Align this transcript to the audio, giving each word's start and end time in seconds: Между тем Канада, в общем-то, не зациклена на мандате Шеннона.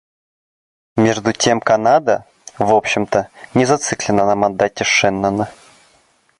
Между 0.97 1.31
тем 1.31 1.61
Канада, 1.61 2.25
в 2.57 2.73
общем-то, 2.73 3.29
не 3.53 3.65
зациклена 3.67 4.25
на 4.25 4.35
мандате 4.35 4.83
Шеннона. 4.83 5.51